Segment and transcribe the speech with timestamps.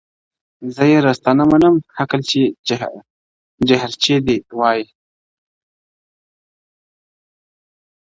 [0.75, 2.41] زه يې رسته نه منم عقل چي
[3.67, 4.85] جهرچي دی وايي~